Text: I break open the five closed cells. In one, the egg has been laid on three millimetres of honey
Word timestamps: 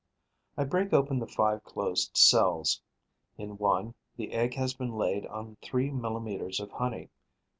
I 0.57 0.63
break 0.63 0.93
open 0.93 1.19
the 1.19 1.27
five 1.27 1.63
closed 1.63 2.17
cells. 2.17 2.81
In 3.37 3.59
one, 3.59 3.93
the 4.17 4.33
egg 4.33 4.55
has 4.55 4.73
been 4.73 4.93
laid 4.93 5.27
on 5.27 5.57
three 5.61 5.91
millimetres 5.91 6.59
of 6.59 6.71
honey 6.71 7.11